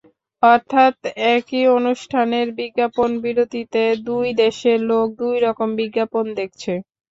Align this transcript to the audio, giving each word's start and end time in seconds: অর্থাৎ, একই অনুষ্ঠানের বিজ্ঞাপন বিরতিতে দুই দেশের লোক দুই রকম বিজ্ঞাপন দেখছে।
অর্থাৎ, 0.43 0.95
একই 1.35 1.63
অনুষ্ঠানের 1.77 2.47
বিজ্ঞাপন 2.59 3.09
বিরতিতে 3.23 3.81
দুই 4.07 4.27
দেশের 4.41 4.79
লোক 4.89 5.07
দুই 5.21 5.35
রকম 5.45 5.69
বিজ্ঞাপন 5.79 6.25
দেখছে। 6.39 6.73